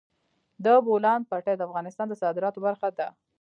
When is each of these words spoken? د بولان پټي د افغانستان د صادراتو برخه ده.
د 0.65 0.65
بولان 0.85 1.21
پټي 1.29 1.53
د 1.57 1.61
افغانستان 1.69 2.05
د 2.09 2.13
صادراتو 2.23 2.59
برخه 2.67 2.89
ده. 2.97 3.07